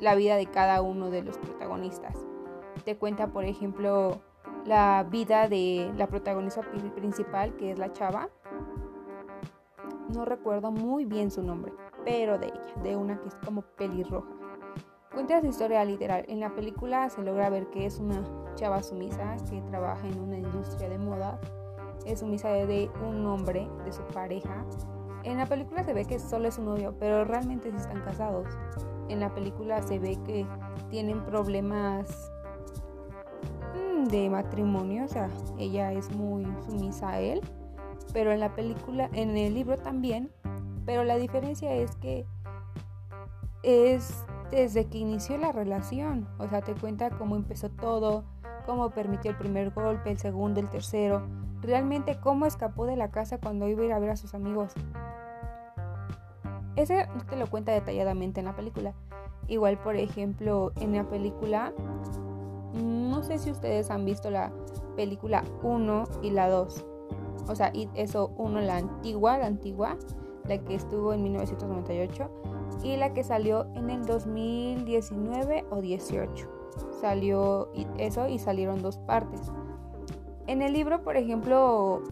la 0.00 0.14
vida 0.14 0.36
de 0.36 0.46
cada 0.46 0.82
uno 0.82 1.10
de 1.10 1.22
los 1.22 1.38
protagonistas. 1.38 2.14
Te 2.84 2.96
cuenta, 2.96 3.28
por 3.28 3.44
ejemplo, 3.44 4.20
la 4.64 5.06
vida 5.08 5.48
de 5.48 5.92
la 5.96 6.06
protagonista 6.06 6.62
principal, 6.94 7.56
que 7.56 7.70
es 7.70 7.78
la 7.78 7.92
chava. 7.92 8.28
No 10.14 10.24
recuerdo 10.24 10.70
muy 10.70 11.04
bien 11.04 11.30
su 11.30 11.42
nombre, 11.42 11.72
pero 12.04 12.38
de 12.38 12.46
ella, 12.46 12.82
de 12.82 12.96
una 12.96 13.20
que 13.20 13.28
es 13.28 13.34
como 13.36 13.62
pelirroja. 13.62 14.28
Cuenta 15.12 15.40
su 15.40 15.46
historia 15.46 15.84
literal. 15.84 16.24
En 16.28 16.40
la 16.40 16.54
película 16.54 17.08
se 17.08 17.22
logra 17.22 17.48
ver 17.48 17.68
que 17.70 17.86
es 17.86 17.98
una 17.98 18.22
chava 18.56 18.82
sumisa 18.82 19.36
que 19.48 19.62
trabaja 19.62 20.06
en 20.06 20.20
una 20.20 20.36
industria 20.36 20.88
de 20.88 20.98
moda. 20.98 21.40
Es 22.04 22.20
sumisa 22.20 22.48
de 22.48 22.90
un 23.06 23.24
hombre, 23.26 23.68
de 23.84 23.92
su 23.92 24.02
pareja. 24.08 24.64
En 25.24 25.38
la 25.38 25.46
película 25.46 25.82
se 25.84 25.94
ve 25.94 26.04
que 26.04 26.18
solo 26.18 26.48
es 26.48 26.58
un 26.58 26.66
novio, 26.66 26.94
pero 26.98 27.24
realmente 27.24 27.70
sí 27.70 27.76
están 27.76 28.02
casados. 28.02 28.46
En 29.08 29.20
la 29.20 29.34
película 29.34 29.82
se 29.82 29.98
ve 29.98 30.18
que 30.24 30.46
tienen 30.90 31.24
problemas 31.24 32.30
mm, 33.74 34.04
de 34.04 34.28
matrimonio, 34.28 35.04
o 35.04 35.08
sea, 35.08 35.30
ella 35.58 35.92
es 35.92 36.14
muy 36.14 36.46
sumisa 36.66 37.08
a 37.08 37.20
él, 37.20 37.40
pero 38.12 38.32
en 38.32 38.40
la 38.40 38.54
película, 38.54 39.08
en 39.12 39.36
el 39.36 39.54
libro 39.54 39.78
también, 39.78 40.30
pero 40.84 41.04
la 41.04 41.16
diferencia 41.16 41.74
es 41.74 41.96
que 41.96 42.26
es 43.62 44.24
desde 44.50 44.86
que 44.86 44.98
inició 44.98 45.38
la 45.38 45.52
relación, 45.52 46.28
o 46.38 46.46
sea, 46.48 46.60
te 46.60 46.74
cuenta 46.74 47.10
cómo 47.10 47.34
empezó 47.34 47.70
todo, 47.70 48.24
cómo 48.66 48.90
permitió 48.90 49.30
el 49.30 49.38
primer 49.38 49.70
golpe, 49.70 50.10
el 50.10 50.18
segundo, 50.18 50.60
el 50.60 50.68
tercero, 50.68 51.26
realmente 51.62 52.18
cómo 52.20 52.46
escapó 52.46 52.84
de 52.86 52.96
la 52.96 53.10
casa 53.10 53.38
cuando 53.38 53.68
iba 53.68 53.82
a 53.82 53.86
ir 53.86 53.92
a 53.92 53.98
ver 53.98 54.10
a 54.10 54.16
sus 54.16 54.34
amigos. 54.34 54.74
Ese 56.76 57.06
no 57.14 57.24
te 57.24 57.36
lo 57.36 57.46
cuenta 57.48 57.72
detalladamente 57.72 58.40
en 58.40 58.46
la 58.46 58.56
película. 58.56 58.94
Igual, 59.48 59.78
por 59.78 59.96
ejemplo, 59.96 60.72
en 60.80 60.94
la 60.94 61.04
película, 61.08 61.72
no 62.72 63.22
sé 63.22 63.38
si 63.38 63.50
ustedes 63.50 63.90
han 63.90 64.04
visto 64.04 64.30
la 64.30 64.52
película 64.96 65.44
1 65.62 66.04
y 66.22 66.30
la 66.30 66.48
2. 66.48 66.84
O 67.48 67.54
sea, 67.54 67.72
eso, 67.94 68.32
uno, 68.36 68.60
la 68.60 68.78
antigua, 68.78 69.38
la 69.38 69.46
antigua, 69.46 69.96
la 70.48 70.58
que 70.58 70.74
estuvo 70.74 71.12
en 71.12 71.22
1998 71.22 72.30
y 72.82 72.96
la 72.96 73.12
que 73.12 73.22
salió 73.22 73.66
en 73.74 73.90
el 73.90 74.04
2019 74.04 75.64
o 75.70 75.80
18. 75.80 76.48
Salió 77.00 77.70
eso 77.98 78.28
y 78.28 78.38
salieron 78.38 78.82
dos 78.82 78.98
partes. 78.98 79.40
En 80.46 80.62
el 80.62 80.72
libro, 80.72 81.02
por 81.02 81.16
ejemplo, 81.16 82.02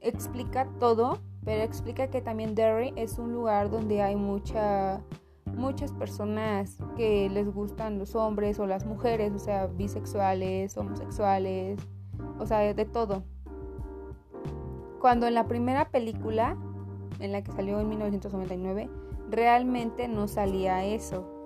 explica 0.00 0.68
todo 0.78 1.18
pero 1.46 1.62
explica 1.62 2.08
que 2.08 2.20
también 2.20 2.56
Derry 2.56 2.92
es 2.96 3.20
un 3.20 3.32
lugar 3.32 3.70
donde 3.70 4.02
hay 4.02 4.16
mucha, 4.16 5.00
muchas 5.46 5.92
personas 5.92 6.76
que 6.96 7.30
les 7.30 7.46
gustan 7.54 8.00
los 8.00 8.16
hombres 8.16 8.58
o 8.58 8.66
las 8.66 8.84
mujeres, 8.84 9.32
o 9.32 9.38
sea, 9.38 9.68
bisexuales, 9.68 10.76
homosexuales, 10.76 11.78
o 12.40 12.46
sea, 12.46 12.74
de 12.74 12.84
todo. 12.84 13.22
Cuando 15.00 15.28
en 15.28 15.34
la 15.34 15.46
primera 15.46 15.88
película, 15.90 16.56
en 17.20 17.30
la 17.30 17.42
que 17.42 17.52
salió 17.52 17.78
en 17.78 17.90
1999, 17.90 18.90
realmente 19.30 20.08
no 20.08 20.26
salía 20.26 20.84
eso. 20.84 21.44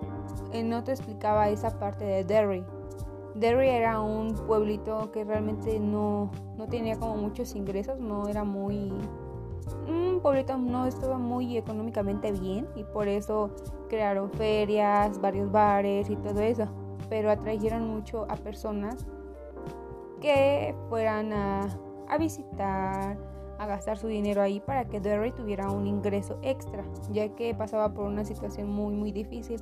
No 0.65 0.83
te 0.83 0.93
explicaba 0.93 1.49
esa 1.49 1.77
parte 1.77 2.05
de 2.05 2.23
Derry. 2.23 2.63
Derry 3.35 3.69
era 3.69 4.01
un 4.01 4.33
pueblito 4.33 5.11
que 5.11 5.23
realmente 5.25 5.79
no, 5.79 6.31
no 6.57 6.67
tenía 6.67 6.97
como 6.97 7.17
muchos 7.17 7.55
ingresos, 7.55 7.99
no 7.99 8.27
era 8.27 8.43
muy 8.43 8.91
pueblito 10.21 10.57
no 10.57 10.85
estaba 10.85 11.17
muy 11.17 11.57
económicamente 11.57 12.31
bien 12.31 12.67
y 12.75 12.83
por 12.83 13.07
eso 13.07 13.49
crearon 13.89 14.29
ferias, 14.31 15.19
varios 15.19 15.51
bares 15.51 16.09
y 16.09 16.15
todo 16.15 16.39
eso. 16.39 16.65
Pero 17.09 17.29
atrajeron 17.29 17.87
mucho 17.87 18.25
a 18.29 18.35
personas 18.35 19.05
que 20.21 20.75
fueran 20.87 21.33
a, 21.33 21.67
a 22.07 22.17
visitar, 22.17 23.17
a 23.57 23.65
gastar 23.65 23.97
su 23.97 24.07
dinero 24.07 24.41
ahí 24.41 24.59
para 24.59 24.85
que 24.85 24.99
Derry 24.99 25.31
tuviera 25.31 25.69
un 25.69 25.87
ingreso 25.87 26.37
extra, 26.41 26.83
ya 27.11 27.29
que 27.29 27.53
pasaba 27.55 27.93
por 27.93 28.05
una 28.05 28.23
situación 28.23 28.69
muy 28.69 28.93
muy 28.93 29.11
difícil. 29.11 29.59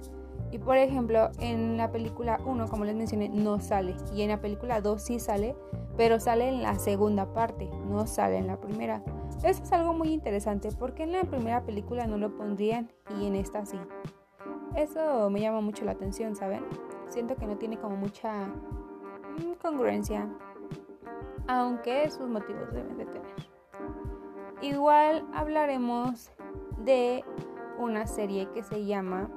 Y 0.51 0.58
por 0.58 0.77
ejemplo, 0.77 1.29
en 1.39 1.77
la 1.77 1.91
película 1.91 2.39
1, 2.46 2.68
como 2.68 2.86
les 2.86 2.96
mencioné, 2.96 3.29
no 3.29 3.60
sale. 3.60 3.96
Y 4.13 4.24
en 4.24 4.29
la 4.29 4.41
película 4.41 4.82
2 4.82 5.01
sí 5.01 5.20
sale, 5.20 5.56
pero 5.96 6.20
sale 6.20 6.50
en 6.50 6.63
la 6.63 6.79
segunda 6.79 7.34
parte, 7.34 7.70
no 7.88 8.08
sale 8.08 8.38
en 8.38 8.48
la 8.48 8.60
primera. 8.60 9.03
Eso 9.44 9.63
es 9.63 9.72
algo 9.72 9.94
muy 9.94 10.10
interesante 10.10 10.70
porque 10.77 11.03
en 11.03 11.12
la 11.12 11.24
primera 11.24 11.63
película 11.63 12.08
no 12.08 12.18
lo 12.18 12.36
pondrían 12.36 12.91
y 13.20 13.27
en 13.27 13.36
esta 13.36 13.65
sí. 13.65 13.77
Eso 14.75 15.29
me 15.29 15.41
llama 15.41 15.62
mucho 15.62 15.86
la 15.86 15.91
atención, 15.91 16.36
¿saben? 16.36 16.63
Siento 17.08 17.36
que 17.36 17.46
no 17.46 17.58
tiene 17.58 17.77
como 17.77 17.96
mucha 17.96 18.48
mm, 18.48 19.53
congruencia, 19.62 20.29
aunque 21.48 22.10
sus 22.10 22.27
motivos 22.27 22.72
deben 22.74 22.98
de 22.98 23.06
tener. 23.06 23.36
Igual 24.62 25.25
hablaremos 25.34 26.32
de 26.79 27.24
una 27.77 28.08
serie 28.08 28.50
que 28.53 28.63
se 28.63 28.86
llama 28.86 29.29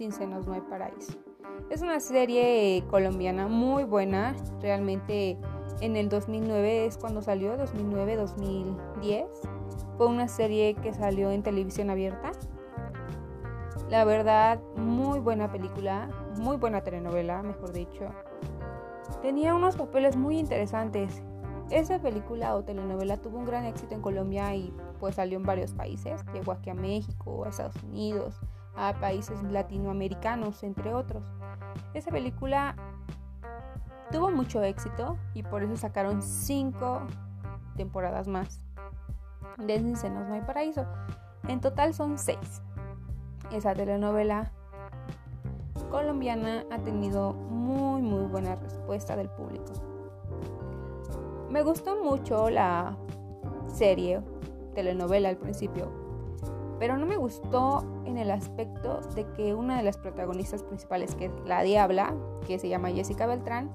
Sin 0.00 0.12
senos 0.12 0.46
no 0.46 0.54
hay 0.54 0.62
paraíso. 0.62 1.12
Es 1.68 1.82
una 1.82 2.00
serie 2.00 2.82
colombiana 2.88 3.48
muy 3.48 3.84
buena, 3.84 4.34
realmente 4.62 5.36
en 5.82 5.94
el 5.94 6.08
2009 6.08 6.86
es 6.86 6.96
cuando 6.96 7.20
salió, 7.20 7.54
2009-2010. 7.58 9.26
Fue 9.98 10.06
una 10.06 10.26
serie 10.26 10.72
que 10.72 10.94
salió 10.94 11.30
en 11.30 11.42
televisión 11.42 11.90
abierta. 11.90 12.32
La 13.90 14.06
verdad, 14.06 14.58
muy 14.74 15.20
buena 15.20 15.52
película, 15.52 16.08
muy 16.38 16.56
buena 16.56 16.80
telenovela, 16.80 17.42
mejor 17.42 17.74
dicho. 17.74 18.06
Tenía 19.20 19.54
unos 19.54 19.76
papeles 19.76 20.16
muy 20.16 20.38
interesantes. 20.38 21.22
Esa 21.68 21.98
película 21.98 22.54
o 22.56 22.64
telenovela 22.64 23.18
tuvo 23.18 23.36
un 23.36 23.44
gran 23.44 23.66
éxito 23.66 23.94
en 23.94 24.00
Colombia 24.00 24.54
y 24.54 24.72
pues 24.98 25.16
salió 25.16 25.36
en 25.36 25.44
varios 25.44 25.74
países. 25.74 26.24
Llegó 26.32 26.52
aquí 26.52 26.70
a 26.70 26.74
México, 26.74 27.44
a 27.44 27.50
Estados 27.50 27.76
Unidos, 27.82 28.40
a 28.76 28.94
países 28.94 29.42
latinoamericanos, 29.42 30.62
entre 30.62 30.94
otros. 30.94 31.24
Esa 31.94 32.10
película 32.10 32.76
Tuvo 34.10 34.32
mucho 34.32 34.62
éxito 34.62 35.16
y 35.34 35.44
por 35.44 35.62
eso 35.62 35.76
sacaron 35.76 36.20
cinco 36.20 37.02
temporadas 37.76 38.26
más 38.26 38.60
de 39.56 39.96
Senos 39.96 40.28
No 40.28 40.34
hay 40.34 40.40
Paraíso. 40.40 40.84
En 41.46 41.60
total 41.60 41.94
son 41.94 42.18
seis. 42.18 42.60
Esa 43.52 43.72
telenovela 43.74 44.50
colombiana 45.90 46.64
ha 46.72 46.78
tenido 46.78 47.32
muy 47.34 48.02
muy 48.02 48.26
buena 48.26 48.56
respuesta 48.56 49.14
del 49.14 49.28
público. 49.28 49.72
Me 51.48 51.62
gustó 51.62 52.02
mucho 52.02 52.50
la 52.50 52.96
serie, 53.66 54.22
telenovela 54.74 55.28
al 55.28 55.36
principio, 55.36 55.92
pero 56.80 56.96
no 56.96 57.04
me 57.04 57.18
gustó 57.18 57.84
en 58.06 58.16
el 58.16 58.30
aspecto 58.30 59.00
de 59.14 59.26
que 59.34 59.54
una 59.54 59.76
de 59.76 59.82
las 59.82 59.98
protagonistas 59.98 60.62
principales, 60.62 61.14
que 61.14 61.26
es 61.26 61.32
la 61.44 61.62
Diabla, 61.62 62.14
que 62.46 62.58
se 62.58 62.70
llama 62.70 62.90
Jessica 62.90 63.26
Beltrán, 63.26 63.70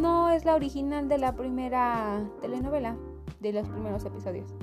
no 0.00 0.30
es 0.30 0.46
la 0.46 0.54
original 0.54 1.10
de 1.10 1.18
la 1.18 1.34
primera 1.34 2.26
telenovela, 2.40 2.96
de 3.40 3.52
los 3.52 3.68
primeros 3.68 4.06
episodios. 4.06 4.54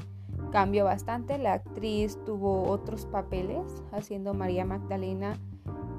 Cambió 0.51 0.83
bastante, 0.83 1.37
la 1.37 1.53
actriz 1.53 2.17
tuvo 2.25 2.63
otros 2.63 3.05
papeles, 3.05 3.83
haciendo 3.91 4.33
María 4.33 4.65
Magdalena 4.65 5.35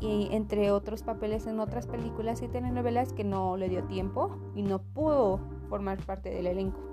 y 0.00 0.29
entre 0.33 0.73
otros 0.73 1.05
papeles 1.05 1.47
en 1.47 1.61
otras 1.61 1.87
películas 1.87 2.43
y 2.43 2.49
telenovelas 2.49 3.12
que 3.12 3.23
no 3.23 3.57
le 3.57 3.69
dio 3.69 3.85
tiempo 3.85 4.37
y 4.57 4.62
no 4.62 4.83
pudo 4.83 5.39
formar 5.69 6.05
parte 6.05 6.31
del 6.31 6.49
elenco. 6.49 6.89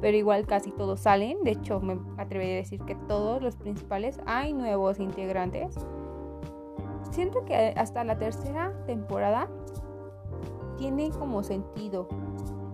Pero 0.00 0.16
igual 0.16 0.46
casi 0.46 0.70
todos 0.70 1.00
salen, 1.00 1.42
de 1.44 1.52
hecho 1.52 1.80
me 1.80 1.98
atrevería 2.18 2.54
a 2.54 2.58
decir 2.58 2.80
que 2.82 2.94
todos 2.94 3.42
los 3.42 3.56
principales 3.56 4.20
hay 4.26 4.52
nuevos 4.52 5.00
integrantes. 5.00 5.74
Siento 7.10 7.44
que 7.44 7.72
hasta 7.76 8.04
la 8.04 8.18
tercera 8.18 8.72
temporada 8.86 9.48
tiene 10.76 11.10
como 11.10 11.42
sentido. 11.42 12.08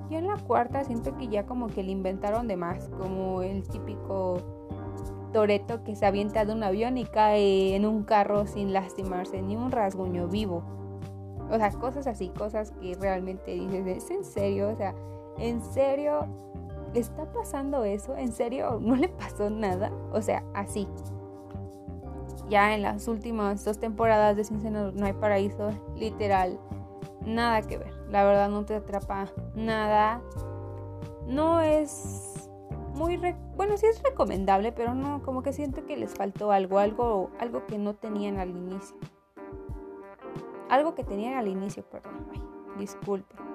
Y 0.08 0.16
en 0.16 0.26
la 0.26 0.36
cuarta 0.38 0.82
siento 0.82 1.16
que 1.16 1.28
ya 1.28 1.46
como 1.46 1.68
que 1.68 1.82
le 1.82 1.92
inventaron 1.92 2.48
de 2.48 2.56
más, 2.56 2.88
como 2.98 3.42
el 3.42 3.68
típico 3.68 4.38
Toreto 5.32 5.84
que 5.84 5.94
se 5.94 6.06
avienta 6.06 6.44
de 6.44 6.52
un 6.52 6.64
avión 6.64 6.98
y 6.98 7.04
cae 7.04 7.76
en 7.76 7.86
un 7.86 8.02
carro 8.02 8.46
sin 8.46 8.72
lastimarse 8.72 9.40
ni 9.42 9.56
un 9.56 9.70
rasguño 9.70 10.26
vivo. 10.26 10.64
O 11.50 11.56
sea, 11.56 11.70
cosas 11.70 12.06
así, 12.06 12.30
cosas 12.30 12.72
que 12.72 12.96
realmente 13.00 13.52
dices, 13.52 13.86
¿es 13.86 14.10
en 14.10 14.24
serio? 14.24 14.70
O 14.70 14.76
sea, 14.76 14.94
¿en 15.38 15.60
serio 15.62 16.26
está 16.94 17.30
pasando 17.32 17.84
eso? 17.84 18.16
¿En 18.16 18.32
serio 18.32 18.78
no 18.80 18.96
le 18.96 19.08
pasó 19.08 19.50
nada? 19.50 19.92
O 20.12 20.22
sea, 20.22 20.44
así. 20.54 20.88
Ya 22.48 22.74
en 22.74 22.82
las 22.82 23.06
últimas 23.06 23.64
dos 23.64 23.78
temporadas 23.78 24.36
de 24.36 24.44
Sin 24.44 24.60
No 24.72 25.06
hay 25.06 25.12
Paraíso, 25.12 25.70
literal, 25.94 26.58
nada 27.24 27.62
que 27.62 27.78
ver. 27.78 27.92
La 28.08 28.24
verdad 28.24 28.48
no 28.48 28.64
te 28.64 28.74
atrapa 28.74 29.28
nada. 29.54 30.20
No 31.26 31.60
es 31.60 32.48
muy 32.94 33.16
bueno, 33.56 33.76
sí 33.76 33.86
es 33.86 34.02
recomendable, 34.02 34.72
pero 34.72 34.94
no 34.94 35.22
como 35.22 35.42
que 35.42 35.52
siento 35.52 35.86
que 35.86 35.96
les 35.96 36.12
faltó 36.12 36.50
algo, 36.50 36.78
algo 36.78 37.30
algo 37.38 37.66
que 37.66 37.78
no 37.78 37.94
tenían 37.94 38.38
al 38.38 38.50
inicio. 38.50 38.96
Algo 40.68 40.94
que 40.94 41.04
tenían 41.04 41.34
al 41.34 41.48
inicio, 41.48 41.84
perdón. 41.84 42.26
Ay, 42.32 42.42
disculpe. 42.78 43.49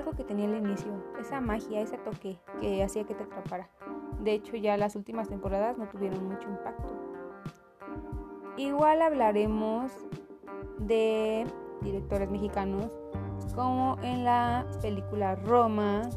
Algo 0.00 0.12
que 0.12 0.24
tenía 0.24 0.46
al 0.46 0.56
inicio, 0.56 0.94
esa 1.20 1.42
magia, 1.42 1.82
ese 1.82 1.98
toque 1.98 2.38
que 2.58 2.82
hacía 2.82 3.04
que 3.04 3.14
te 3.14 3.24
atrapara. 3.24 3.68
De 4.20 4.32
hecho, 4.32 4.56
ya 4.56 4.78
las 4.78 4.96
últimas 4.96 5.28
temporadas 5.28 5.76
no 5.76 5.90
tuvieron 5.90 6.26
mucho 6.26 6.48
impacto. 6.48 6.94
Igual 8.56 9.02
hablaremos 9.02 9.92
de 10.78 11.46
directores 11.82 12.30
mexicanos 12.30 12.98
como 13.54 13.98
en 14.02 14.24
la 14.24 14.64
película 14.80 15.34
Roma, 15.34 16.08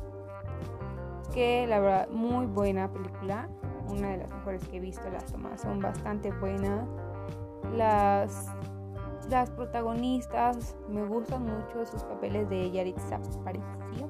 que 1.34 1.68
la 1.68 1.82
verdad 1.82 2.10
muy 2.10 2.46
buena 2.46 2.90
película, 2.90 3.50
una 3.90 4.12
de 4.12 4.18
las 4.20 4.32
mejores 4.32 4.66
que 4.70 4.78
he 4.78 4.80
visto, 4.80 5.10
las 5.10 5.26
tomas 5.26 5.60
son 5.60 5.82
bastante 5.82 6.32
buenas. 6.32 6.88
Las, 7.76 8.48
las 9.30 9.50
protagonistas 9.52 10.76
me 10.90 11.04
gustan 11.06 11.44
mucho 11.44 11.86
sus 11.86 12.04
papeles 12.04 12.50
de 12.50 12.72
Yaritza 12.72 13.16
Aparicio. 13.16 14.10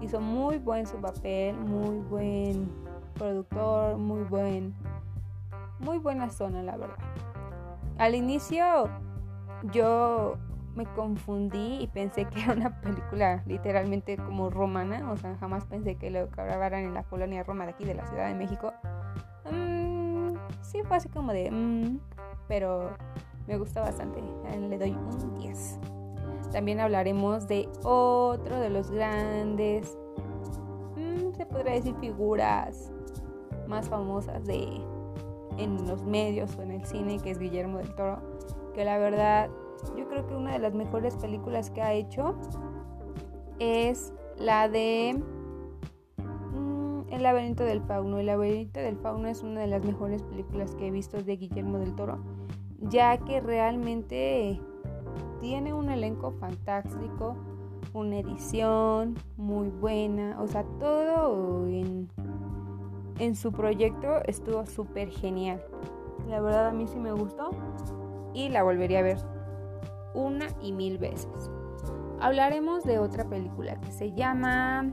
Hizo 0.00 0.20
muy 0.20 0.58
buen 0.58 0.86
su 0.86 0.96
papel, 0.98 1.56
muy 1.56 1.98
buen 2.00 2.70
productor, 3.14 3.96
muy 3.96 4.22
buen 4.24 4.74
muy 5.80 5.98
buena 5.98 6.30
zona 6.30 6.62
la 6.62 6.76
verdad. 6.76 6.98
Al 7.98 8.14
inicio 8.14 8.88
yo 9.72 10.36
me 10.74 10.86
confundí 10.86 11.78
y 11.80 11.86
pensé 11.86 12.24
que 12.26 12.42
era 12.42 12.52
una 12.52 12.80
película 12.80 13.42
literalmente 13.46 14.16
como 14.16 14.50
romana, 14.50 15.10
o 15.10 15.16
sea, 15.16 15.36
jamás 15.36 15.64
pensé 15.66 15.96
que 15.96 16.10
lo 16.10 16.28
grabaran 16.28 16.84
en 16.84 16.94
la 16.94 17.04
colonia 17.04 17.44
Roma 17.44 17.64
de 17.64 17.70
aquí 17.70 17.84
de 17.84 17.94
la 17.94 18.06
Ciudad 18.06 18.28
de 18.28 18.34
México. 18.34 18.72
Mm, 19.50 20.34
sí, 20.62 20.82
fue 20.82 20.96
así 20.96 21.08
como 21.08 21.32
de, 21.32 21.50
mm, 21.50 22.00
pero 22.48 22.96
me 23.46 23.58
gustó 23.58 23.80
bastante, 23.80 24.22
le 24.22 24.78
doy 24.78 24.90
un 24.90 25.34
10. 25.38 25.78
También 26.52 26.80
hablaremos 26.80 27.48
de 27.48 27.68
otro 27.82 28.60
de 28.60 28.70
los 28.70 28.90
grandes, 28.90 29.98
mm, 30.96 31.34
se 31.36 31.46
podría 31.46 31.74
decir 31.74 31.94
figuras 31.96 32.92
más 33.66 33.88
famosas 33.88 34.44
de 34.44 34.80
en 35.58 35.86
los 35.86 36.02
medios 36.02 36.56
o 36.56 36.62
en 36.62 36.72
el 36.72 36.84
cine, 36.84 37.18
que 37.18 37.30
es 37.30 37.38
Guillermo 37.38 37.78
del 37.78 37.94
Toro, 37.94 38.18
que 38.74 38.84
la 38.84 38.98
verdad 38.98 39.50
yo 39.96 40.08
creo 40.08 40.26
que 40.26 40.34
una 40.34 40.52
de 40.52 40.58
las 40.58 40.74
mejores 40.74 41.16
películas 41.16 41.70
que 41.70 41.82
ha 41.82 41.92
hecho 41.92 42.36
es 43.58 44.12
la 44.38 44.68
de 44.68 45.20
mm, 46.18 47.12
El 47.12 47.22
laberinto 47.22 47.62
del 47.64 47.82
fauno. 47.82 48.18
El 48.18 48.26
laberinto 48.26 48.80
del 48.80 48.96
fauno 48.96 49.28
es 49.28 49.42
una 49.42 49.60
de 49.60 49.66
las 49.68 49.84
mejores 49.84 50.22
películas 50.22 50.74
que 50.74 50.88
he 50.88 50.90
visto 50.90 51.22
de 51.22 51.36
Guillermo 51.36 51.78
del 51.78 51.94
Toro, 51.94 52.18
ya 52.90 53.16
que 53.18 53.40
realmente 53.40 54.60
tiene 55.40 55.72
un 55.72 55.90
elenco 55.90 56.32
fantástico, 56.32 57.36
una 57.92 58.18
edición 58.18 59.14
muy 59.36 59.68
buena, 59.68 60.40
o 60.40 60.46
sea, 60.46 60.64
todo 60.78 61.66
en, 61.66 62.08
su 63.36 63.52
proyecto 63.52 64.22
estuvo 64.24 64.66
súper 64.66 65.08
genial. 65.08 65.62
La 66.28 66.40
verdad 66.40 66.68
a 66.68 66.72
mí 66.72 66.86
sí 66.86 66.98
me 66.98 67.12
gustó 67.12 67.50
y 68.32 68.48
la 68.48 68.62
volvería 68.62 69.00
a 69.00 69.02
ver 69.02 69.18
una 70.14 70.46
y 70.60 70.72
mil 70.72 70.98
veces. 70.98 71.50
Hablaremos 72.20 72.84
de 72.84 72.98
otra 72.98 73.28
película 73.28 73.78
que 73.80 73.92
se 73.92 74.12
llama 74.12 74.92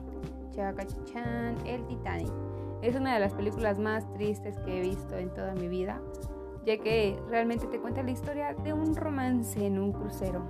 Chan, 0.53 1.55
El 1.65 1.85
Titanic. 1.87 2.31
Es 2.81 2.95
una 2.95 3.13
de 3.13 3.19
las 3.19 3.33
películas 3.33 3.79
más 3.79 4.11
tristes 4.13 4.57
que 4.59 4.79
he 4.79 4.81
visto 4.81 5.15
en 5.15 5.33
toda 5.33 5.53
mi 5.53 5.67
vida, 5.67 6.01
ya 6.65 6.77
que 6.77 7.19
realmente 7.29 7.67
te 7.67 7.79
cuenta 7.79 8.03
la 8.03 8.11
historia 8.11 8.53
de 8.53 8.73
un 8.73 8.95
romance 8.95 9.65
en 9.65 9.79
un 9.79 9.91
crucero 9.91 10.41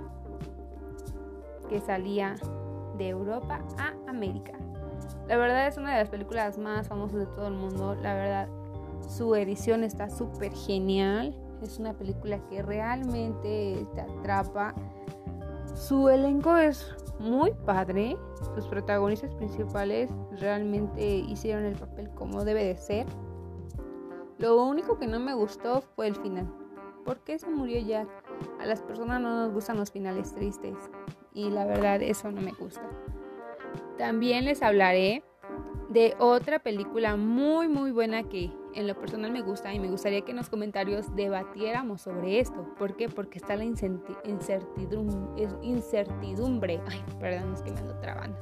que 1.68 1.80
salía 1.80 2.36
de 2.98 3.08
Europa 3.08 3.60
a 3.78 4.10
América. 4.10 4.52
La 5.28 5.36
verdad 5.36 5.66
es 5.66 5.76
una 5.76 5.92
de 5.92 5.98
las 6.00 6.10
películas 6.10 6.58
más 6.58 6.88
famosas 6.88 7.20
de 7.20 7.26
todo 7.26 7.46
el 7.48 7.54
mundo. 7.54 7.94
La 7.94 8.14
verdad, 8.14 8.48
su 9.08 9.34
edición 9.34 9.84
está 9.84 10.10
súper 10.10 10.52
genial. 10.52 11.34
Es 11.62 11.78
una 11.78 11.94
película 11.94 12.38
que 12.48 12.62
realmente 12.62 13.86
te 13.94 14.00
atrapa. 14.00 14.74
Su 15.74 16.08
elenco 16.08 16.56
es 16.56 16.94
muy 17.18 17.52
padre. 17.64 18.16
Sus 18.54 18.66
protagonistas 18.66 19.32
principales 19.34 20.10
realmente 20.38 21.02
hicieron 21.16 21.64
el 21.64 21.76
papel 21.76 22.10
como 22.10 22.44
debe 22.44 22.64
de 22.64 22.76
ser. 22.76 23.06
Lo 24.42 24.60
único 24.60 24.98
que 24.98 25.06
no 25.06 25.20
me 25.20 25.34
gustó 25.34 25.82
fue 25.94 26.08
el 26.08 26.16
final. 26.16 26.52
¿Por 27.04 27.20
qué 27.20 27.38
se 27.38 27.48
murió 27.48 27.78
Jack? 27.78 28.08
A 28.58 28.66
las 28.66 28.82
personas 28.82 29.20
no 29.20 29.44
nos 29.44 29.52
gustan 29.52 29.76
los 29.76 29.92
finales 29.92 30.34
tristes. 30.34 30.74
Y 31.32 31.48
la 31.48 31.64
verdad 31.64 32.02
eso 32.02 32.28
no 32.32 32.40
me 32.40 32.50
gusta. 32.50 32.82
También 33.98 34.44
les 34.44 34.60
hablaré 34.60 35.22
de 35.90 36.16
otra 36.18 36.58
película 36.58 37.14
muy 37.14 37.68
muy 37.68 37.92
buena 37.92 38.24
que 38.24 38.50
en 38.74 38.88
lo 38.88 38.98
personal 38.98 39.30
me 39.30 39.42
gusta 39.42 39.72
y 39.74 39.78
me 39.78 39.88
gustaría 39.88 40.22
que 40.22 40.32
en 40.32 40.38
los 40.38 40.48
comentarios 40.48 41.14
debatiéramos 41.14 42.00
sobre 42.00 42.40
esto. 42.40 42.66
¿Por 42.76 42.96
qué? 42.96 43.08
Porque 43.08 43.38
está 43.38 43.54
la 43.54 43.62
incertidumbre. 43.62 45.48
incertidumbre. 45.62 46.80
Ay, 46.88 47.04
perdón, 47.20 47.54
es 47.54 47.62
que 47.62 47.70
me 47.70 47.78
ando 47.78 47.96
trabando. 48.00 48.38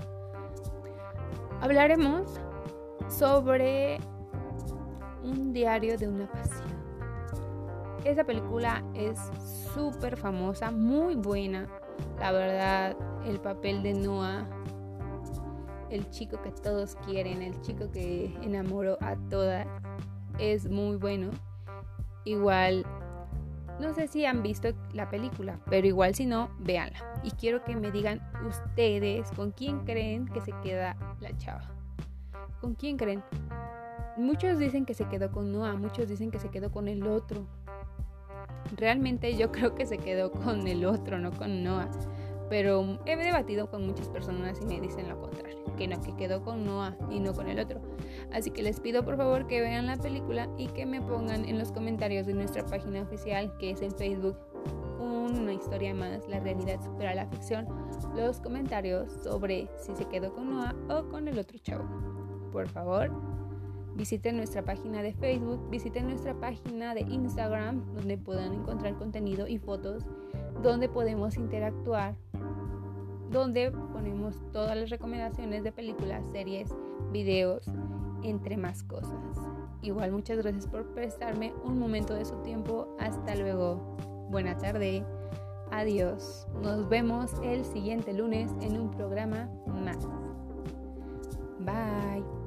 Hablaremos 1.61 2.41
sobre 3.11 4.01
un 5.23 5.53
diario 5.53 5.97
de 5.97 6.09
una 6.09 6.31
pasión. 6.31 6.69
Esa 8.05 8.25
película 8.25 8.83
es 8.95 9.19
súper 9.75 10.17
famosa, 10.17 10.71
muy 10.71 11.15
buena. 11.15 11.69
La 12.19 12.33
verdad, 12.33 12.97
el 13.27 13.41
papel 13.41 13.83
de 13.83 13.95
Noah 13.95 14.49
el 15.91 16.09
chico 16.11 16.41
que 16.41 16.53
todos 16.53 16.97
quieren, 17.05 17.43
el 17.43 17.61
chico 17.61 17.91
que 17.91 18.35
enamoró 18.43 18.97
a 19.01 19.17
todas, 19.29 19.67
es 20.39 20.71
muy 20.71 20.97
bueno. 20.97 21.31
Igual, 22.25 22.87
no 23.81 23.93
sé 23.93 24.07
si 24.07 24.25
han 24.25 24.43
visto 24.43 24.69
la 24.93 25.09
película, 25.11 25.59
pero 25.69 25.87
igual 25.87 26.15
si 26.15 26.27
no, 26.27 26.51
véanla. 26.61 26.99
Y 27.25 27.33
quiero 27.33 27.65
que 27.65 27.77
me 27.77 27.91
digan 27.91 28.21
ustedes 28.47 29.31
con 29.33 29.51
quién 29.51 29.81
creen 29.81 30.27
que 30.29 30.41
se 30.41 30.53
queda 30.63 30.97
la 31.21 31.37
chava. 31.37 31.63
¿Con 32.61 32.75
quién 32.75 32.97
creen? 32.97 33.23
Muchos 34.17 34.59
dicen 34.59 34.85
que 34.85 34.95
se 34.95 35.07
quedó 35.07 35.31
con 35.31 35.53
Noah, 35.53 35.75
muchos 35.77 36.09
dicen 36.09 36.31
que 36.31 36.39
se 36.39 36.51
quedó 36.51 36.71
con 36.71 36.89
el 36.89 37.07
otro. 37.07 37.47
Realmente 38.77 39.37
yo 39.37 39.51
creo 39.53 39.75
que 39.75 39.87
se 39.87 39.99
quedó 39.99 40.31
con 40.31 40.67
el 40.67 40.85
otro, 40.85 41.19
no 41.19 41.33
con 41.33 41.63
Noah. 41.63 41.91
Pero 42.49 42.99
he 43.07 43.17
debatido 43.17 43.71
con 43.71 43.87
muchas 43.87 44.09
personas 44.09 44.61
y 44.61 44.67
me 44.67 44.81
dicen 44.81 45.09
lo 45.09 45.21
contrario, 45.21 45.57
que 45.77 45.87
no, 45.87 46.01
que 46.01 46.17
quedó 46.17 46.43
con 46.43 46.65
Noah 46.65 46.97
y 47.09 47.21
no 47.21 47.33
con 47.33 47.49
el 47.49 47.61
otro. 47.61 47.81
Así 48.33 48.51
que 48.51 48.63
les 48.63 48.81
pido 48.81 49.05
por 49.05 49.17
favor 49.17 49.47
que 49.47 49.61
vean 49.61 49.87
la 49.87 49.97
película 49.97 50.49
y 50.59 50.67
que 50.67 50.85
me 50.85 51.01
pongan 51.01 51.45
en 51.45 51.59
los 51.59 51.71
comentarios 51.71 52.27
de 52.27 52.35
nuestra 52.35 52.67
página 52.67 53.03
oficial, 53.03 53.57
que 53.59 53.71
es 53.71 53.83
en 53.83 53.93
Facebook, 53.93 54.37
una 55.01 55.53
historia 55.53 55.95
más, 55.95 56.29
la 56.29 56.41
realidad 56.41 56.81
supera 56.83 57.15
la 57.15 57.27
ficción, 57.27 57.67
los 58.15 58.41
comentarios 58.41 59.13
sobre 59.23 59.69
si 59.77 59.95
se 59.95 60.05
quedó 60.07 60.33
con 60.33 60.51
Noah 60.51 60.75
o 60.89 61.09
con 61.09 61.29
el 61.29 61.39
otro 61.39 61.59
chavo. 61.59 61.85
Por 62.53 62.69
favor, 62.69 63.11
Visiten 64.01 64.39
nuestra 64.39 64.65
página 64.65 65.03
de 65.03 65.13
Facebook, 65.13 65.69
visiten 65.69 66.07
nuestra 66.07 66.33
página 66.33 66.95
de 66.95 67.03
Instagram, 67.03 67.85
donde 67.93 68.17
puedan 68.17 68.55
encontrar 68.55 68.97
contenido 68.97 69.47
y 69.47 69.59
fotos, 69.59 70.07
donde 70.63 70.89
podemos 70.89 71.37
interactuar, 71.37 72.15
donde 73.31 73.71
ponemos 73.93 74.41
todas 74.55 74.75
las 74.75 74.89
recomendaciones 74.89 75.65
de 75.65 75.73
películas, 75.73 76.25
series, 76.33 76.75
videos, 77.13 77.71
entre 78.23 78.57
más 78.57 78.83
cosas. 78.85 79.37
Igual 79.83 80.13
muchas 80.13 80.39
gracias 80.39 80.67
por 80.67 80.87
prestarme 80.95 81.53
un 81.63 81.79
momento 81.79 82.15
de 82.15 82.25
su 82.25 82.37
tiempo. 82.37 82.97
Hasta 82.99 83.35
luego. 83.35 83.97
Buena 84.31 84.57
tarde. 84.57 85.05
Adiós. 85.73 86.47
Nos 86.63 86.89
vemos 86.89 87.33
el 87.45 87.67
siguiente 87.67 88.15
lunes 88.15 88.51
en 88.63 88.81
un 88.81 88.91
programa 88.91 89.51
más. 89.67 90.09
Bye. 91.59 92.40